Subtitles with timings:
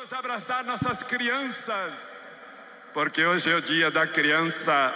[0.00, 2.26] Vamos abraçar nossas crianças,
[2.94, 4.94] porque hoje é o dia da criança.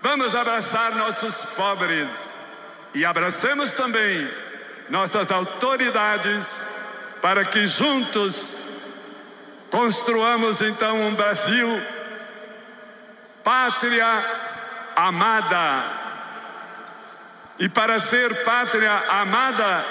[0.00, 2.38] Vamos abraçar nossos pobres
[2.94, 4.30] e abracemos também
[4.88, 6.76] nossas autoridades
[7.20, 8.60] para que juntos
[9.68, 11.68] construamos então um Brasil
[13.42, 14.06] pátria
[14.94, 15.90] amada.
[17.58, 19.84] E para ser pátria amada,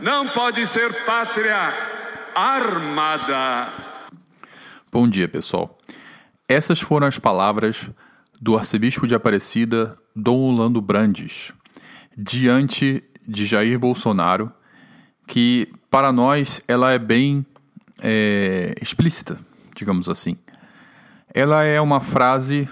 [0.00, 1.89] não pode ser pátria
[2.34, 3.68] armada.
[4.90, 5.78] Bom dia, pessoal.
[6.48, 7.90] Essas foram as palavras
[8.40, 11.52] do arcebispo de Aparecida, Dom Orlando Brandes,
[12.16, 14.52] diante de Jair Bolsonaro,
[15.26, 17.46] que para nós ela é bem
[18.02, 19.38] é, explícita,
[19.76, 20.36] digamos assim.
[21.32, 22.68] Ela é uma frase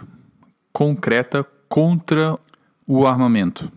[0.73, 2.39] concreta contra
[2.87, 3.71] o armamento.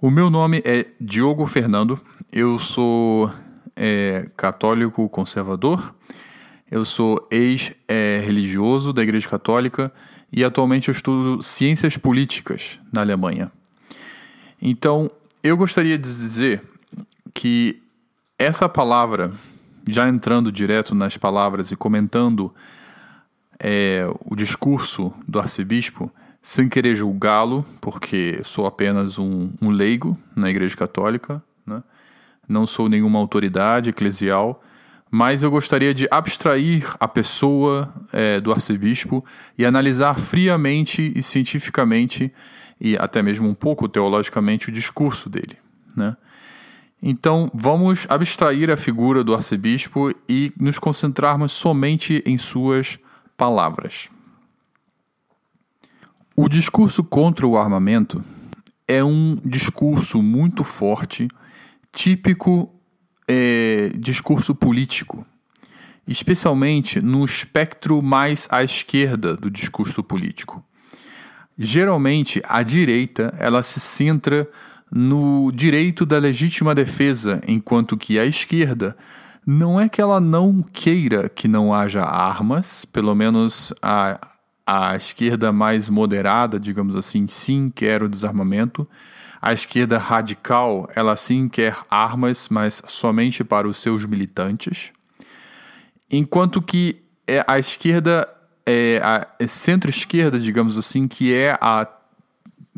[0.00, 2.00] O meu nome é Diogo Fernando,
[2.32, 3.30] eu sou
[3.76, 5.94] é, católico conservador,
[6.70, 9.92] eu sou ex-religioso da Igreja Católica
[10.32, 13.52] e atualmente eu estudo ciências políticas na Alemanha.
[14.60, 15.10] Então,
[15.42, 16.62] eu gostaria de dizer
[17.32, 17.80] que
[18.38, 19.32] essa palavra,
[19.88, 22.52] já entrando direto nas palavras e comentando
[23.60, 26.10] é, o discurso do arcebispo,
[26.42, 31.82] sem querer julgá-lo, porque sou apenas um, um leigo na Igreja Católica, né?
[32.48, 34.62] Não sou nenhuma autoridade eclesial,
[35.10, 39.24] mas eu gostaria de abstrair a pessoa é, do arcebispo
[39.56, 42.32] e analisar friamente e cientificamente
[42.80, 45.56] e até mesmo um pouco teologicamente o discurso dele.
[45.96, 46.16] Né?
[47.00, 52.98] Então, vamos abstrair a figura do arcebispo e nos concentrarmos somente em suas
[53.36, 54.08] palavras.
[56.34, 58.24] O discurso contra o armamento
[58.88, 61.28] é um discurso muito forte,
[61.94, 62.74] típico
[63.26, 65.24] é, discurso político,
[66.06, 70.62] especialmente no espectro mais à esquerda do discurso político.
[71.56, 74.48] Geralmente, a direita ela se centra
[74.90, 78.96] no direito da legítima defesa, enquanto que a esquerda
[79.46, 84.18] não é que ela não queira que não haja armas, pelo menos a,
[84.66, 88.88] a esquerda mais moderada, digamos assim, sim quer o desarmamento.
[89.46, 94.90] A esquerda radical, ela sim quer armas, mas somente para os seus militantes.
[96.10, 98.26] Enquanto que é, a esquerda,
[98.64, 101.86] é, a centro-esquerda, digamos assim, que é a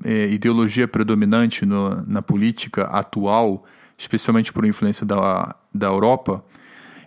[0.04, 3.64] é, ideologia predominante no, na política atual,
[3.96, 6.44] especialmente por influência da, da Europa,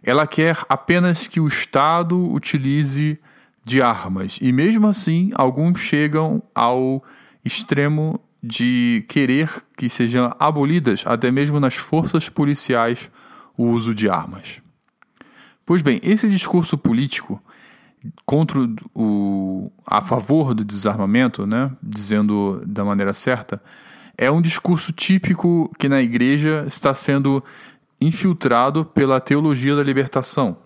[0.01, 3.19] ela quer apenas que o Estado utilize
[3.65, 4.39] de armas.
[4.41, 7.03] E mesmo assim, alguns chegam ao
[7.43, 13.11] extremo de querer que sejam abolidas, até mesmo nas forças policiais,
[13.57, 14.61] o uso de armas.
[15.65, 17.41] Pois bem, esse discurso político
[18.25, 18.59] contra
[18.95, 23.61] o, a favor do desarmamento, né, dizendo da maneira certa,
[24.17, 27.43] é um discurso típico que na igreja está sendo
[28.01, 30.57] infiltrado pela teologia da libertação.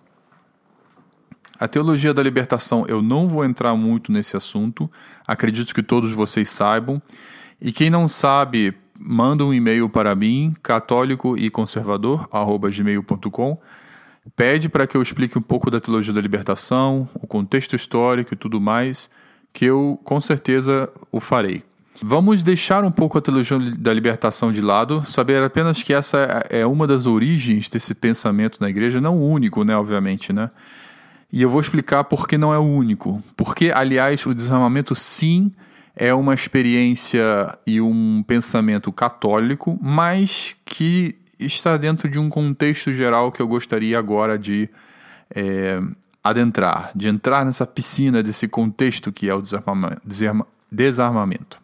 [1.59, 4.89] A teologia da libertação, eu não vou entrar muito nesse assunto,
[5.25, 7.01] acredito que todos vocês saibam.
[7.63, 12.27] E quem não sabe, manda um e-mail para mim, católico e conservador,
[12.69, 13.57] gmail.com.
[14.35, 18.37] Pede para que eu explique um pouco da teologia da libertação, o contexto histórico e
[18.37, 19.09] tudo mais,
[19.53, 21.63] que eu com certeza o farei.
[22.01, 26.65] Vamos deixar um pouco a teologia da libertação de lado, saber apenas que essa é
[26.65, 30.49] uma das origens desse pensamento na igreja, não o único, né, obviamente, né?
[31.31, 33.23] E eu vou explicar por que não é o único.
[33.37, 35.49] Porque, aliás, o desarmamento sim
[35.95, 43.31] é uma experiência e um pensamento católico, mas que está dentro de um contexto geral
[43.31, 44.69] que eu gostaria agora de
[45.33, 45.79] é,
[46.23, 49.41] adentrar, de entrar nessa piscina desse contexto que é o
[50.71, 51.61] desarmamento.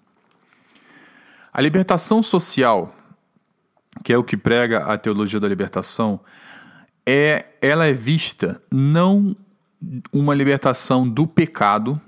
[1.51, 2.95] A libertação social,
[4.03, 6.19] que é o que prega a teologia da libertação,
[7.05, 9.35] é, ela é vista não
[10.11, 11.99] uma libertação do pecado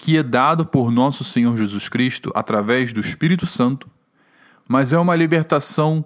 [0.00, 3.86] que é dado por nosso Senhor Jesus Cristo através do Espírito Santo,
[4.66, 6.02] mas é uma libertação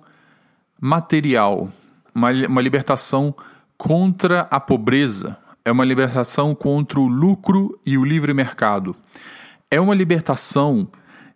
[0.81, 1.71] material,
[2.13, 3.33] uma, uma libertação
[3.79, 8.97] contra a pobreza, é uma libertação contra o lucro e o livre mercado,
[9.71, 10.89] é uma libertação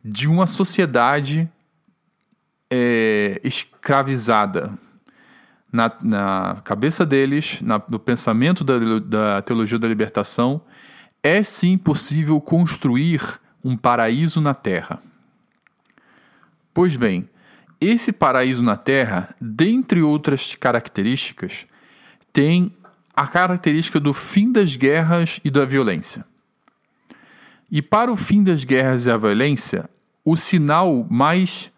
[0.05, 1.49] de uma sociedade
[2.69, 4.73] é, escravizada.
[5.71, 10.61] Na, na, cabeça deles, na, no pensamento da, da teologia da libertação,
[11.29, 13.21] é sim possível construir
[13.63, 14.99] um paraíso na terra.
[16.73, 17.29] Pois bem,
[17.79, 21.67] esse paraíso na terra, dentre outras características,
[22.33, 22.73] tem
[23.15, 26.25] a característica do fim das guerras e da violência.
[27.71, 29.91] E para o fim das guerras e a violência,
[30.25, 31.71] o sinal mais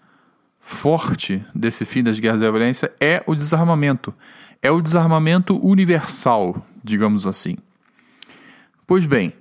[0.61, 4.15] forte desse fim das guerras e da violência é o desarmamento.
[4.63, 7.57] É o desarmamento universal, digamos assim.
[8.87, 9.33] Pois bem,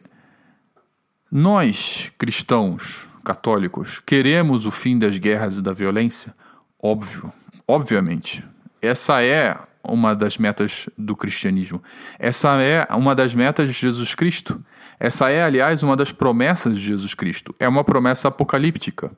[1.32, 6.34] nós, cristãos, católicos, queremos o fim das guerras e da violência?
[6.82, 7.32] Óbvio,
[7.68, 8.44] obviamente.
[8.82, 11.84] Essa é uma das metas do cristianismo.
[12.18, 14.64] Essa é uma das metas de Jesus Cristo.
[15.00, 17.54] Essa é, aliás, uma das promessas de Jesus Cristo.
[17.60, 19.12] É uma promessa apocalíptica.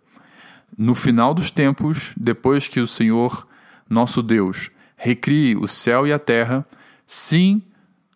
[0.77, 3.47] No final dos tempos, depois que o Senhor,
[3.89, 6.65] nosso Deus, recrie o céu e a terra,
[7.07, 7.61] sim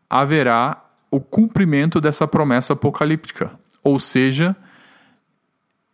[0.09, 3.51] haverá o cumprimento dessa promessa apocalíptica.
[3.85, 4.55] Ou seja,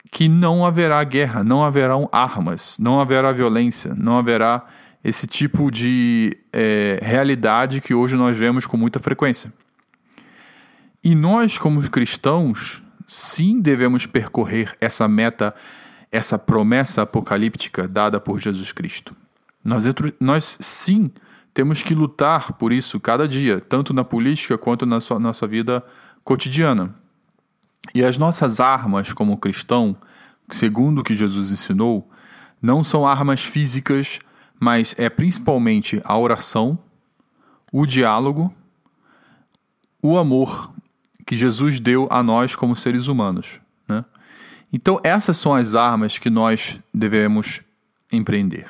[0.09, 4.65] que não haverá guerra, não haverão armas, não haverá violência, não haverá
[5.03, 9.51] esse tipo de é, realidade que hoje nós vemos com muita frequência.
[11.03, 15.53] E nós, como cristãos, sim devemos percorrer essa meta,
[16.09, 19.13] essa promessa apocalíptica dada por Jesus Cristo.
[19.63, 19.83] Nós,
[20.17, 21.11] nós sim
[21.53, 25.83] temos que lutar por isso cada dia, tanto na política quanto na nossa vida
[26.23, 27.00] cotidiana.
[27.94, 29.95] E as nossas armas como cristão,
[30.50, 32.10] segundo o que Jesus ensinou,
[32.62, 34.19] não são armas físicas,
[34.60, 36.78] mas é principalmente a oração,
[37.72, 38.54] o diálogo,
[40.01, 40.72] o amor
[41.25, 43.60] que Jesus deu a nós como seres humanos.
[43.88, 44.06] Né?
[44.72, 47.62] Então, essas são as armas que nós devemos
[48.12, 48.69] empreender.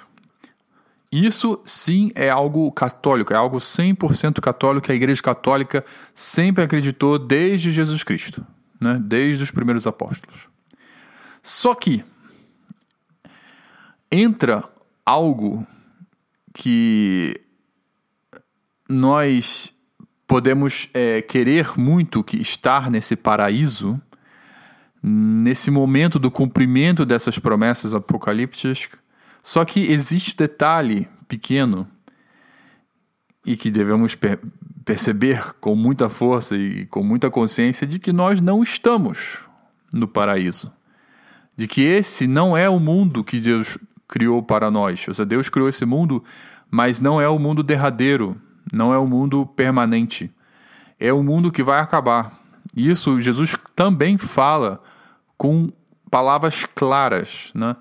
[1.12, 5.84] Isso sim é algo católico, é algo 100% católico que a Igreja Católica
[6.14, 8.46] sempre acreditou desde Jesus Cristo,
[8.82, 9.00] né?
[9.00, 10.50] desde os primeiros apóstolos.
[11.44, 12.04] Só que
[14.12, 14.64] entra
[15.06, 15.66] algo
[16.54, 17.40] que
[18.90, 19.74] nós
[20.28, 24.02] podemos é, querer muito que estar nesse paraíso,
[25.02, 28.90] nesse momento do cumprimento dessas promessas apocalípticas,
[29.42, 31.88] só que existe detalhe pequeno
[33.46, 34.16] e que devemos
[34.84, 39.40] perceber com muita força e com muita consciência de que nós não estamos
[39.94, 40.72] no paraíso.
[41.56, 45.08] De que esse não é o mundo que Deus criou para nós.
[45.08, 46.24] Ou seja, Deus criou esse mundo,
[46.70, 48.40] mas não é o mundo derradeiro,
[48.72, 50.32] não é o mundo permanente.
[51.00, 52.40] É o mundo que vai acabar.
[52.76, 54.82] Isso Jesus também fala
[55.38, 55.72] com
[56.10, 57.76] palavras claras, né?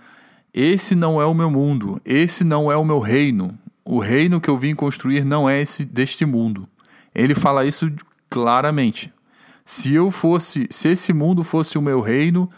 [0.52, 3.56] Esse não é o meu mundo, esse não é o meu reino.
[3.84, 6.68] O reino que eu vim construir não é esse deste mundo.
[7.14, 7.90] Ele fala isso
[8.28, 9.12] claramente.
[9.64, 12.48] Se eu fosse, se esse mundo fosse o meu reino,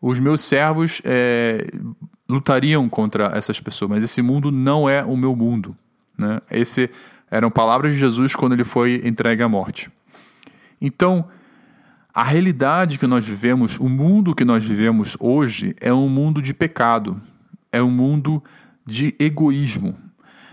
[0.00, 1.66] os meus servos é,
[2.28, 5.74] lutariam contra essas pessoas, mas esse mundo não é o meu mundo.
[6.16, 6.40] Né?
[6.50, 6.90] Esse
[7.30, 9.90] eram palavras de Jesus quando ele foi entregue à morte.
[10.80, 11.28] Então,
[12.14, 16.54] a realidade que nós vivemos, o mundo que nós vivemos hoje, é um mundo de
[16.54, 17.20] pecado,
[17.70, 18.42] é um mundo
[18.84, 19.94] de egoísmo,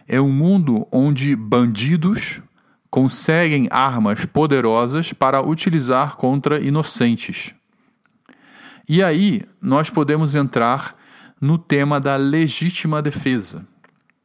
[0.07, 2.41] é um mundo onde bandidos
[2.95, 7.53] conseguem armas poderosas para utilizar contra inocentes.
[8.87, 10.95] E aí nós podemos entrar
[11.41, 13.65] no tema da legítima defesa.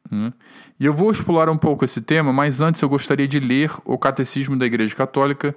[0.09, 0.31] Né?
[0.79, 3.97] E eu vou explorar um pouco esse tema, mas antes eu gostaria de ler o
[3.97, 5.53] Catecismo da Igreja Católica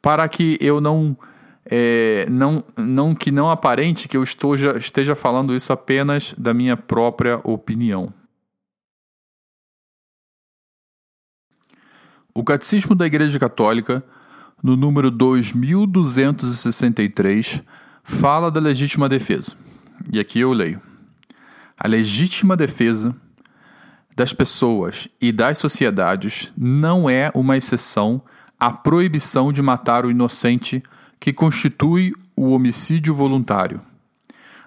[0.00, 1.16] para que eu não
[1.66, 7.40] é, não, não que não aparente que eu esteja falando isso apenas da minha própria
[7.42, 8.14] opinião.
[12.34, 14.02] O Catecismo da Igreja Católica,
[14.62, 17.62] no número 2263,
[18.02, 19.54] fala da legítima defesa.
[20.10, 20.80] E aqui eu leio:
[21.76, 23.14] A legítima defesa
[24.16, 28.22] das pessoas e das sociedades não é uma exceção
[28.58, 30.82] a proibição de matar o inocente
[31.20, 33.82] que constitui o homicídio voluntário.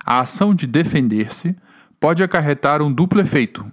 [0.06, 1.56] A ação de defender-se
[2.00, 3.66] pode acarretar um duplo efeito.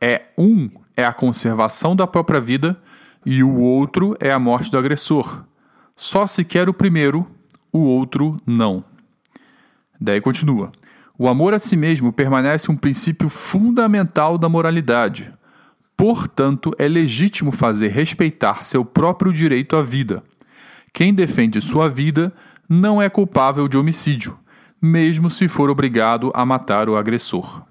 [0.00, 2.80] É um é a conservação da própria vida
[3.24, 5.44] e o outro é a morte do agressor.
[5.94, 7.26] Só se quer o primeiro,
[7.72, 8.82] o outro não.
[10.00, 10.72] Daí continua.
[11.18, 15.30] O amor a si mesmo permanece um princípio fundamental da moralidade.
[15.94, 20.22] Portanto, é legítimo fazer respeitar seu próprio direito à vida.
[20.92, 22.32] Quem defende sua vida
[22.66, 24.38] não é culpável de homicídio,
[24.80, 27.62] mesmo se for obrigado a matar o agressor.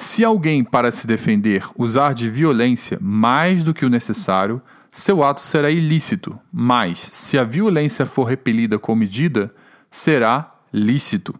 [0.00, 5.42] Se alguém, para se defender, usar de violência mais do que o necessário, seu ato
[5.42, 9.54] será ilícito, mas, se a violência for repelida com medida,
[9.90, 11.34] será lícito.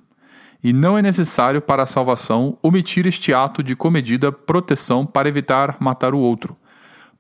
[0.63, 5.79] E não é necessário para a salvação omitir este ato de comedida proteção para evitar
[5.81, 6.55] matar o outro,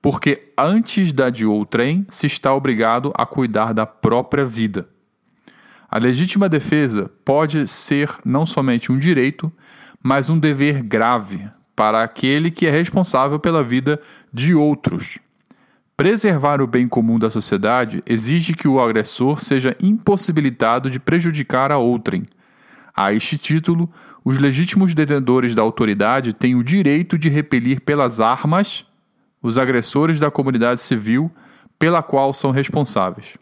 [0.02, 4.86] porque antes da de outrem se está obrigado a cuidar da própria vida.
[5.90, 9.50] A legítima defesa pode ser não somente um direito,
[10.02, 14.00] mas um dever grave para aquele que é responsável pela vida
[14.32, 15.18] de outros.
[15.96, 21.78] Preservar o bem comum da sociedade exige que o agressor seja impossibilitado de prejudicar a
[21.78, 22.24] outrem.
[22.96, 23.88] A este título,
[24.24, 28.86] os legítimos detentores da autoridade têm o direito de repelir pelas armas
[29.42, 31.30] os agressores da comunidade civil
[31.78, 33.36] pela qual são responsáveis.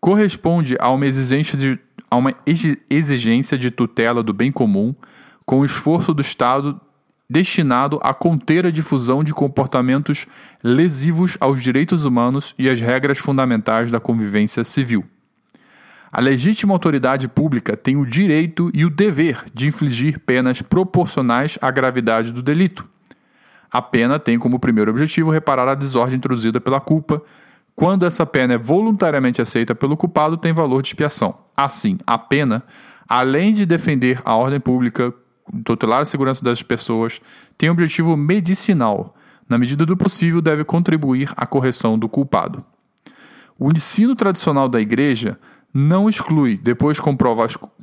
[0.00, 1.78] Corresponde a uma exigência de,
[2.10, 2.34] a uma
[2.90, 4.94] exigência de tutela do bem comum
[5.48, 6.78] com o esforço do Estado
[7.26, 10.26] destinado a conter a difusão de comportamentos
[10.62, 15.06] lesivos aos direitos humanos e às regras fundamentais da convivência civil.
[16.12, 21.70] A legítima autoridade pública tem o direito e o dever de infligir penas proporcionais à
[21.70, 22.86] gravidade do delito.
[23.72, 27.22] A pena tem como primeiro objetivo reparar a desordem introduzida pela culpa.
[27.74, 31.38] Quando essa pena é voluntariamente aceita pelo culpado, tem valor de expiação.
[31.56, 32.62] Assim, a pena,
[33.08, 35.14] além de defender a ordem pública
[35.64, 37.20] tutelar a segurança das pessoas,
[37.56, 39.14] tem um objetivo medicinal.
[39.48, 42.64] Na medida do possível, deve contribuir à correção do culpado.
[43.58, 45.38] O ensino tradicional da Igreja
[45.72, 46.98] não exclui, depois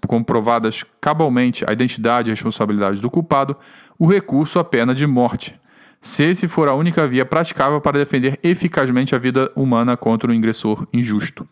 [0.08, 3.56] comprovadas cabalmente a identidade e responsabilidade do culpado,
[3.98, 5.56] o recurso à pena de morte,
[6.02, 10.34] se esse for a única via praticável para defender eficazmente a vida humana contra o
[10.34, 11.48] ingressor injusto.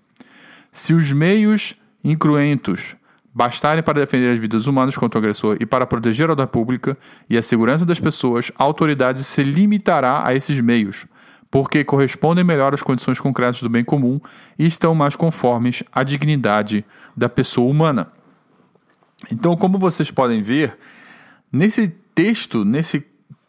[0.72, 2.96] Se os meios incruentos
[3.33, 6.95] bastarem para defender as vidas humanas contra o agressor e para proteger a ordem pública
[7.27, 11.07] e a segurança das pessoas, a autoridade se limitará a esses meios,
[11.49, 14.19] porque correspondem melhor às condições concretas do bem comum
[14.57, 16.85] e estão mais conformes à dignidade
[17.17, 18.11] da pessoa humana.
[19.31, 20.77] Então, como vocês podem ver,
[21.51, 23.03] nesse texto, nesse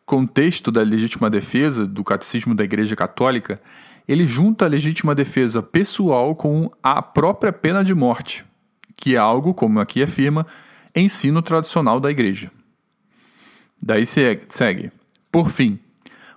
[0.07, 3.61] contexto da legítima defesa do catecismo da Igreja Católica,
[4.07, 8.45] ele junta a legítima defesa pessoal com a própria pena de morte
[8.97, 10.47] que é algo, como aqui afirma,
[10.95, 12.51] ensino tradicional da igreja.
[13.81, 14.91] Daí segue.
[15.31, 15.79] Por fim,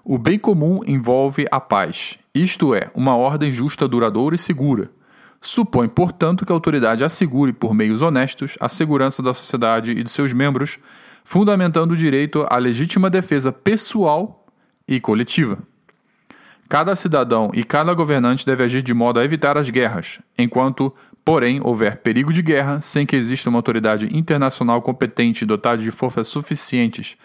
[0.04, 4.90] o bem comum envolve a paz, isto é, uma ordem justa, duradoura e segura.
[5.40, 10.10] Supõe, portanto, que a autoridade assegure, por meios honestos, a segurança da sociedade e de
[10.10, 10.80] seus membros,
[11.24, 14.46] fundamentando o direito à legítima defesa pessoal
[14.88, 15.60] e coletiva.
[16.70, 20.94] Cada cidadão e cada governante deve agir de modo a evitar as guerras, enquanto
[21.28, 26.30] Porém, houver perigo de guerra, sem que exista uma autoridade internacional competente dotada de forças
[26.30, 27.18] suficientes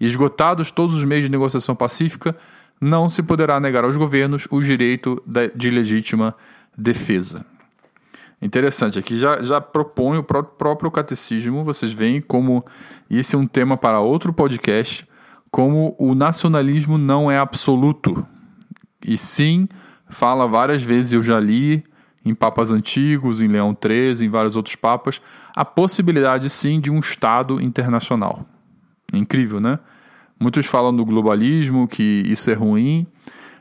[0.00, 2.34] e esgotados todos os meios de negociação pacífica,
[2.80, 5.22] não se poderá negar aos governos o direito
[5.54, 6.34] de legítima
[6.74, 7.44] defesa.
[8.40, 12.64] Interessante, aqui já, já propõe o próprio catecismo, vocês veem como
[13.10, 15.06] esse é um tema para outro podcast,
[15.50, 18.26] como o nacionalismo não é absoluto.
[19.06, 19.68] E sim,
[20.08, 21.84] fala várias vezes, eu já li
[22.24, 25.20] em papas antigos, em Leão XIII, em vários outros papas,
[25.54, 28.44] a possibilidade sim de um Estado internacional.
[29.12, 29.78] Incrível, né?
[30.38, 33.06] Muitos falam do globalismo, que isso é ruim,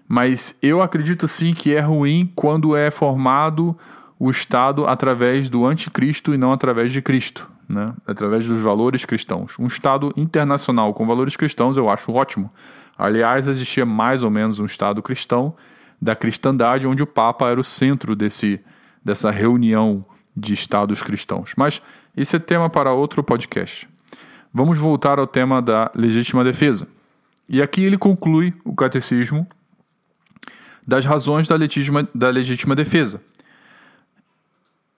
[0.07, 3.77] mas eu acredito sim que é ruim quando é formado
[4.17, 7.93] o Estado através do anticristo e não através de Cristo, né?
[8.05, 9.57] através dos valores cristãos.
[9.57, 12.51] Um Estado internacional com valores cristãos eu acho ótimo.
[12.97, 15.55] Aliás, existia mais ou menos um Estado cristão
[16.01, 18.59] da cristandade, onde o Papa era o centro desse,
[19.03, 21.53] dessa reunião de estados cristãos.
[21.57, 21.81] Mas
[22.15, 23.87] esse é tema para outro podcast.
[24.53, 26.87] Vamos voltar ao tema da legítima defesa.
[27.47, 29.47] E aqui ele conclui o catecismo
[30.87, 33.21] das razões da legítima, da legítima defesa.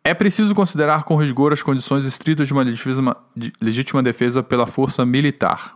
[0.04, 2.66] É preciso considerar com rigor as condições estritas de uma
[3.62, 5.76] legítima defesa pela força militar.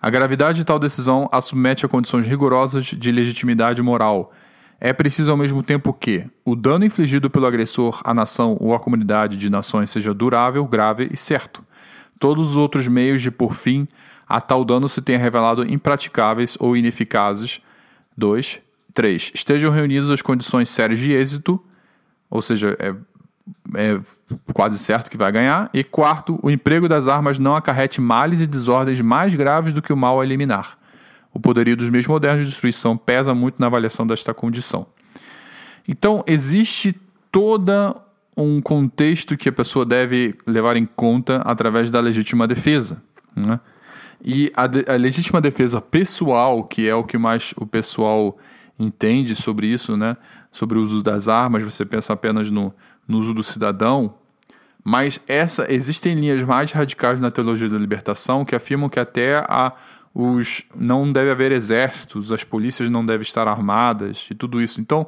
[0.00, 4.32] A gravidade de tal decisão a submete a condições rigorosas de legitimidade moral.
[4.84, 8.80] É preciso ao mesmo tempo que o dano infligido pelo agressor à nação ou à
[8.80, 11.64] comunidade de nações seja durável, grave e certo.
[12.18, 13.86] Todos os outros meios de por fim
[14.28, 17.60] a tal dano se tenha revelado impraticáveis ou ineficazes.
[18.16, 18.58] 2.
[18.92, 19.30] 3.
[19.32, 21.62] Estejam reunidas as condições sérias de êxito,
[22.28, 22.92] ou seja, é
[23.74, 24.00] é
[24.52, 25.70] quase certo que vai ganhar.
[25.72, 29.92] E quarto, o emprego das armas não acarrete males e desordens mais graves do que
[29.92, 30.76] o mal a eliminar.
[31.32, 34.86] O poderio dos meios modernos de destruição pesa muito na avaliação desta condição.
[35.86, 36.94] Então, existe
[37.30, 37.96] toda
[38.36, 43.02] um contexto que a pessoa deve levar em conta através da legítima defesa.
[43.34, 43.58] Né?
[44.24, 48.38] E a, de, a legítima defesa pessoal, que é o que mais o pessoal
[48.78, 50.16] entende sobre isso, né?
[50.50, 52.72] sobre o uso das armas, você pensa apenas no,
[53.06, 54.14] no uso do cidadão,
[54.84, 59.72] mas essa existem linhas mais radicais na teologia da libertação que afirmam que até a,
[60.14, 64.80] os não deve haver exércitos, as polícias não devem estar armadas e tudo isso.
[64.80, 65.06] Então,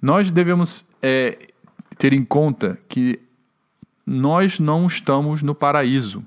[0.00, 1.38] nós devemos é,
[1.98, 3.20] ter em conta que
[4.06, 6.24] nós não estamos no paraíso,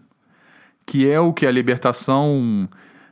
[0.85, 2.69] que é o que a libertação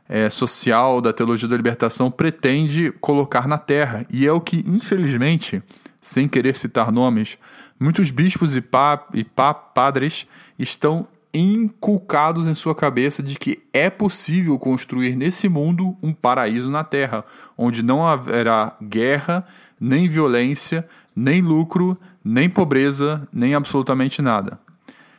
[0.08, 4.06] é, social da teologia da libertação pretende colocar na terra.
[4.10, 5.62] E é o que, infelizmente,
[6.00, 7.36] sem querer citar nomes,
[7.78, 10.26] muitos bispos e, pa, e pa, padres
[10.58, 16.84] estão inculcados em sua cabeça de que é possível construir nesse mundo um paraíso na
[16.84, 17.24] terra,
[17.58, 19.44] onde não haverá guerra,
[19.80, 24.60] nem violência, nem lucro, nem pobreza, nem absolutamente nada.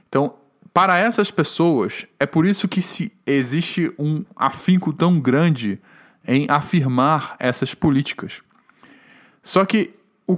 [0.07, 0.35] Então,
[0.73, 5.79] para essas pessoas, é por isso que se existe um afinco tão grande
[6.27, 8.41] em afirmar essas políticas.
[9.43, 9.93] Só que
[10.25, 10.37] o,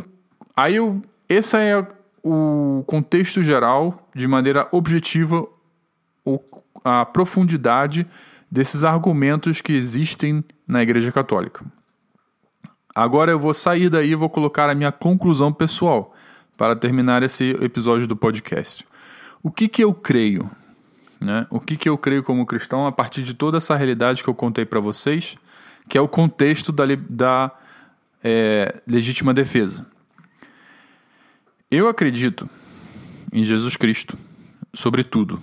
[0.56, 1.86] aí eu, esse é
[2.24, 5.48] o contexto geral, de maneira objetiva,
[6.84, 8.08] a profundidade
[8.50, 11.66] desses argumentos que existem na Igreja Católica.
[12.96, 16.16] Agora eu vou sair daí e vou colocar a minha conclusão pessoal
[16.58, 18.86] para terminar esse episódio do podcast.
[19.44, 20.50] O que, que eu creio?
[21.22, 21.46] Né?
[21.50, 24.34] O que, que eu creio como cristão a partir de toda essa realidade que eu
[24.34, 25.38] contei para vocês,
[25.88, 27.52] que é o contexto da, da
[28.24, 29.86] é, legítima defesa.
[31.70, 32.50] Eu acredito
[33.32, 34.18] em Jesus Cristo,
[34.74, 35.42] sobretudo.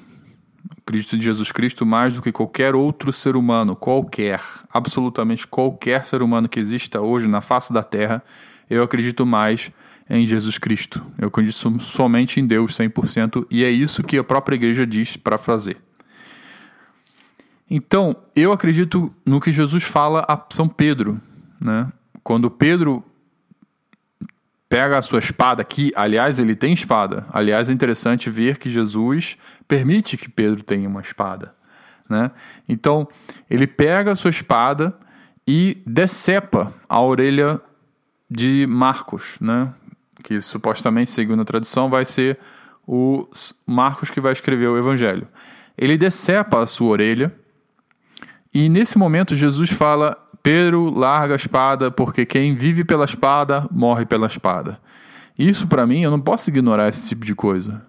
[0.87, 4.41] Acredito em Jesus Cristo mais do que qualquer outro ser humano, qualquer,
[4.73, 8.23] absolutamente qualquer ser humano que exista hoje na face da terra,
[8.69, 9.73] eu acredito mais
[10.11, 11.03] em Jesus Cristo.
[11.19, 15.39] Eu acredito somente em Deus 100% e é isso que a própria igreja diz para
[15.39, 15.79] fazer.
[17.71, 21.19] Então, eu acredito no que Jesus fala a São Pedro,
[21.59, 21.91] né?
[22.23, 23.03] Quando Pedro
[24.75, 27.25] pega a sua espada, que aliás ele tem espada.
[27.33, 29.39] Aliás, é interessante ver que Jesus
[29.69, 31.55] permite que Pedro tenha uma espada.
[32.11, 32.29] Né?
[32.69, 33.07] Então,
[33.49, 34.93] ele pega a sua espada
[35.47, 37.61] e decepa a orelha
[38.29, 39.73] de Marcos, né?
[40.25, 42.37] que supostamente, segundo a tradição, vai ser
[42.85, 43.29] o
[43.65, 45.29] Marcos que vai escrever o evangelho.
[45.79, 47.33] Ele decepa a sua orelha
[48.53, 54.05] e nesse momento Jesus fala Pedro larga a espada, porque quem vive pela espada morre
[54.05, 54.79] pela espada.
[55.39, 57.83] Isso, para mim, eu não posso ignorar esse tipo de coisa.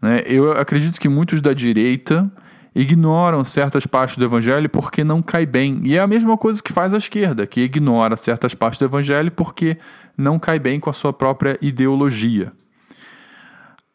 [0.00, 0.22] Né?
[0.24, 2.30] Eu acredito que muitos da direita
[2.72, 5.80] ignoram certas partes do evangelho porque não cai bem.
[5.82, 9.32] E é a mesma coisa que faz a esquerda, que ignora certas partes do evangelho
[9.32, 9.76] porque
[10.16, 12.52] não cai bem com a sua própria ideologia.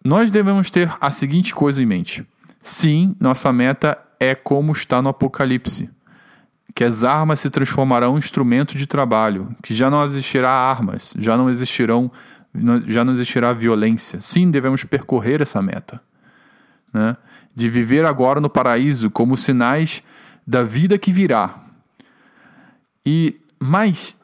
[0.04, 2.28] Nós devemos ter a seguinte coisa em mente:
[2.62, 5.90] sim, nossa meta é como está no Apocalipse
[6.76, 11.38] que as armas se transformarão em instrumento de trabalho, que já não existirá armas, já
[11.38, 12.12] não existirão,
[12.88, 14.20] já não existirá violência.
[14.22, 16.02] Sim, devemos percorrer essa meta,
[16.92, 17.16] né?
[17.56, 20.02] De viver agora no paraíso como sinais
[20.46, 21.64] da vida que virá.
[23.06, 24.20] E mas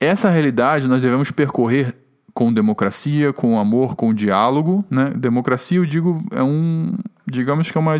[0.00, 1.94] essa realidade nós devemos percorrer
[2.34, 5.10] com democracia, com amor, com diálogo, né?
[5.16, 6.94] Democracia, eu digo, é um,
[7.26, 7.96] digamos que é, uma,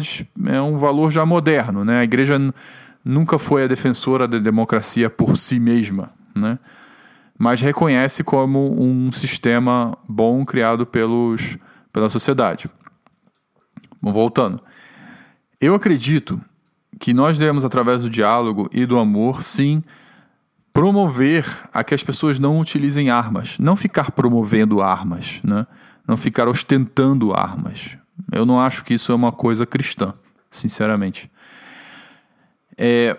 [0.46, 2.00] é um valor já moderno, né?
[2.00, 2.38] A igreja
[3.06, 6.58] nunca foi a defensora da democracia por si mesma, né?
[7.38, 11.56] mas reconhece como um sistema bom criado pelos,
[11.92, 12.68] pela sociedade.
[14.02, 14.60] Bom, voltando.
[15.60, 16.40] Eu acredito
[16.98, 19.84] que nós devemos, através do diálogo e do amor, sim,
[20.72, 23.56] promover a que as pessoas não utilizem armas.
[23.58, 25.64] Não ficar promovendo armas, né?
[26.08, 27.96] não ficar ostentando armas.
[28.32, 30.12] Eu não acho que isso é uma coisa cristã,
[30.50, 31.30] sinceramente.
[32.76, 33.16] É,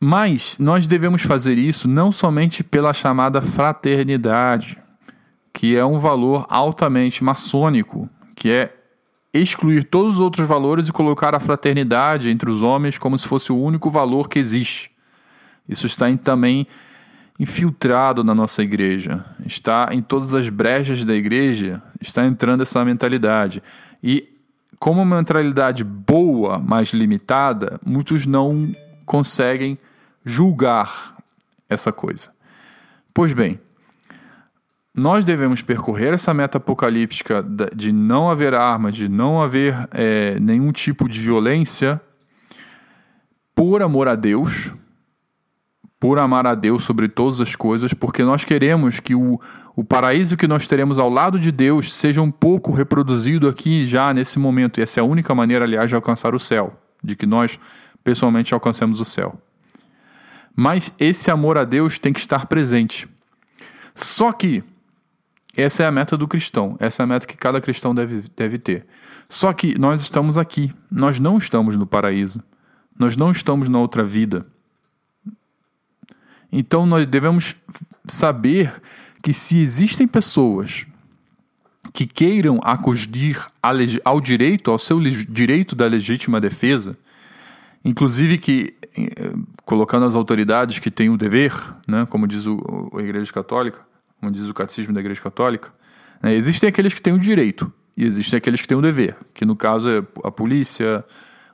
[0.00, 4.78] mas nós devemos fazer isso não somente pela chamada fraternidade,
[5.52, 8.76] que é um valor altamente maçônico, que é
[9.32, 13.52] excluir todos os outros valores e colocar a fraternidade entre os homens como se fosse
[13.52, 14.90] o único valor que existe.
[15.68, 16.66] Isso está em, também
[17.38, 23.62] infiltrado na nossa igreja, está em todas as brechas da igreja, está entrando essa mentalidade.
[24.02, 24.35] E
[24.78, 28.70] como uma mentalidade boa, mas limitada, muitos não
[29.04, 29.78] conseguem
[30.24, 31.16] julgar
[31.68, 32.30] essa coisa.
[33.14, 33.58] Pois bem,
[34.94, 40.72] nós devemos percorrer essa meta apocalíptica de não haver armas, de não haver é, nenhum
[40.72, 42.00] tipo de violência,
[43.54, 44.74] por amor a Deus,
[45.98, 49.40] por amar a Deus sobre todas as coisas, porque nós queremos que o,
[49.74, 54.12] o paraíso que nós teremos ao lado de Deus seja um pouco reproduzido aqui já
[54.12, 54.78] nesse momento.
[54.78, 57.58] E essa é a única maneira, aliás, de alcançar o céu, de que nós
[58.04, 59.40] pessoalmente alcancemos o céu.
[60.54, 63.08] Mas esse amor a Deus tem que estar presente.
[63.94, 64.62] Só que
[65.56, 68.58] essa é a meta do cristão, essa é a meta que cada cristão deve, deve
[68.58, 68.86] ter.
[69.28, 72.42] Só que nós estamos aqui, nós não estamos no paraíso.
[72.98, 74.46] nós não estamos na outra vida.
[76.50, 77.56] Então nós devemos
[78.06, 78.72] saber
[79.22, 80.86] que se existem pessoas
[81.92, 83.44] que queiram acudir
[84.04, 86.96] ao direito, ao seu direito da legítima defesa,
[87.84, 89.32] inclusive que eh,
[89.64, 91.52] colocando as autoridades que têm o dever,
[91.88, 93.80] né, como diz o, a Igreja Católica,
[94.20, 95.72] como diz o Catecismo da Igreja Católica,
[96.22, 99.44] né, existem aqueles que têm o direito e existem aqueles que têm o dever, que
[99.44, 101.04] no caso é a polícia,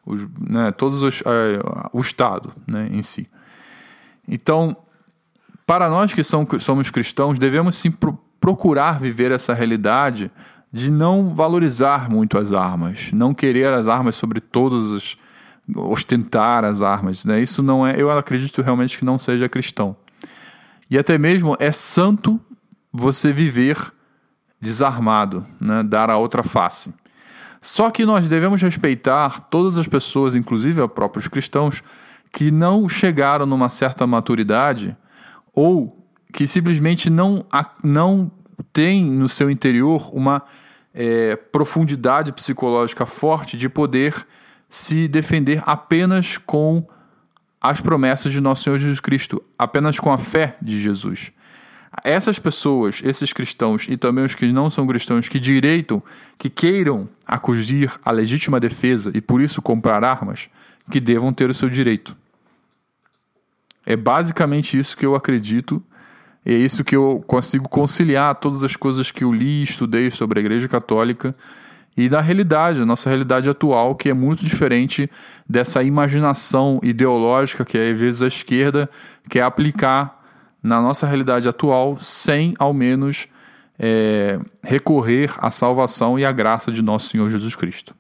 [0.05, 1.61] os, né, todos os, é,
[1.93, 3.29] o Estado né, em si.
[4.27, 4.77] Então,
[5.67, 10.31] para nós que somos cristãos, devemos sim pro, procurar viver essa realidade
[10.73, 15.17] de não valorizar muito as armas, não querer as armas sobre todos os
[15.77, 17.41] ostentar as armas, né?
[17.41, 19.97] Isso não é, eu acredito realmente que não seja cristão.
[20.91, 22.41] E até mesmo é santo
[22.93, 23.77] você viver
[24.61, 25.83] desarmado, né?
[25.83, 26.93] Dar a outra face.
[27.61, 31.83] Só que nós devemos respeitar todas as pessoas, inclusive os próprios cristãos,
[32.33, 34.97] que não chegaram numa certa maturidade
[35.55, 37.45] ou que simplesmente não,
[37.85, 38.31] não
[38.73, 40.43] tem no seu interior uma
[40.95, 44.27] é, profundidade psicológica forte de poder
[44.69, 46.87] se defender apenas com
[47.61, 51.31] as promessas de nosso Senhor Jesus Cristo, apenas com a fé de Jesus.
[52.03, 56.03] Essas pessoas, esses cristãos e também os que não são cristãos, que direitam,
[56.39, 60.49] que queiram acudir à legítima defesa e por isso comprar armas,
[60.91, 62.17] que devam ter o seu direito.
[63.85, 65.83] É basicamente isso que eu acredito,
[66.45, 70.41] é isso que eu consigo conciliar todas as coisas que eu li e estudei sobre
[70.41, 71.35] a Igreja Católica
[71.97, 75.11] e da realidade, a nossa realidade atual, que é muito diferente
[75.49, 78.89] dessa imaginação ideológica que às vezes a esquerda
[79.29, 80.21] quer aplicar
[80.63, 83.27] na nossa realidade atual, sem ao menos
[83.79, 87.95] é, recorrer à salvação e à graça de nosso Senhor Jesus Cristo.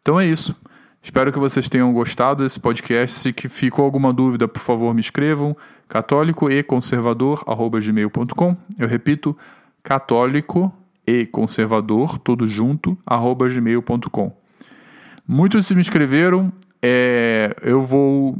[0.00, 0.54] Então é isso.
[1.04, 3.20] Espero que vocês tenham gostado desse podcast.
[3.20, 5.54] Se ficou alguma dúvida, por favor, me escrevam.
[5.86, 7.44] Católico e conservador,
[7.78, 8.56] gmail.com.
[8.78, 9.36] Eu repito,
[9.82, 10.72] católico
[11.06, 14.34] e conservador, tudo junto, arroba gmail.com.
[15.28, 18.38] Muitos se me inscreveram, é, eu vou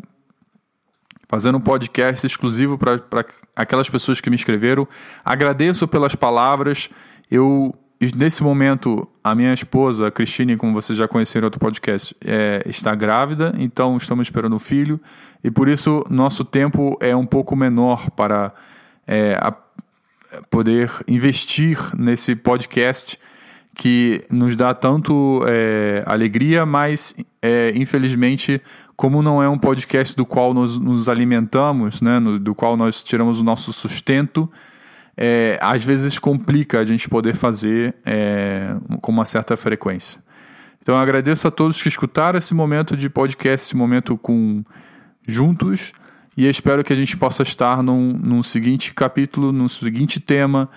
[1.28, 4.88] fazendo um podcast exclusivo para aquelas pessoas que me inscreveram.
[5.22, 6.88] Agradeço pelas palavras.
[7.30, 7.74] Eu
[8.12, 12.62] nesse momento a minha esposa, a Cristine, como vocês já conheceram em outro podcast, é,
[12.66, 15.00] está grávida, então estamos esperando um filho.
[15.42, 18.52] E por isso nosso tempo é um pouco menor para
[19.06, 19.54] é, a,
[20.50, 23.18] poder investir nesse podcast
[23.74, 28.60] que nos dá tanto é, alegria, mas é, infelizmente,
[28.96, 33.02] como não é um podcast do qual nós nos alimentamos, né, no, do qual nós
[33.02, 34.50] tiramos o nosso sustento,
[35.16, 40.20] é, às vezes complica a gente poder fazer é, com uma certa frequência.
[40.82, 44.62] Então eu agradeço a todos que escutaram esse momento de podcast, esse momento com
[45.26, 45.92] juntos.
[46.36, 50.68] E espero que a gente possa estar num, num seguinte capítulo, num seguinte tema,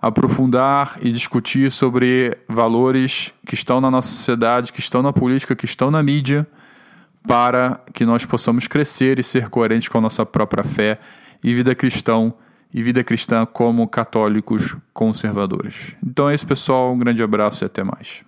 [0.00, 5.64] aprofundar e discutir sobre valores que estão na nossa sociedade, que estão na política, que
[5.64, 6.46] estão na mídia,
[7.26, 11.00] para que nós possamos crescer e ser coerentes com a nossa própria fé
[11.42, 12.32] e vida cristã
[12.72, 15.96] e vida cristã como católicos conservadores.
[16.04, 16.92] Então é isso, pessoal.
[16.92, 18.25] Um grande abraço e até mais.